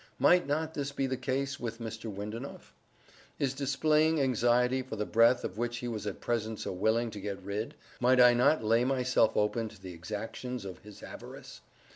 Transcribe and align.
Might 0.17 0.47
not 0.47 0.73
this 0.73 0.91
be 0.91 1.05
the 1.05 1.15
case 1.15 1.59
with 1.59 1.77
Mr. 1.79 2.11
Windenough? 2.11 2.73
In 3.37 3.49
displaying 3.55 4.19
anxiety 4.19 4.81
for 4.81 4.95
the 4.95 5.05
breath 5.05 5.43
of 5.43 5.59
which 5.59 5.77
he 5.77 5.87
was 5.87 6.07
at 6.07 6.19
present 6.19 6.59
so 6.59 6.71
willing 6.73 7.11
to 7.11 7.21
get 7.21 7.39
rid, 7.43 7.75
might 7.99 8.19
I 8.19 8.33
not 8.33 8.63
lay 8.63 8.83
myself 8.83 9.37
open 9.37 9.69
to 9.69 9.79
the 9.79 9.93
exactions 9.93 10.65
of 10.65 10.79
his 10.79 11.03
avarice? 11.03 11.61